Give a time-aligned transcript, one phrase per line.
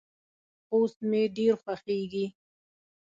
[0.65, 2.25] خوست مې ډیر خوښیږي.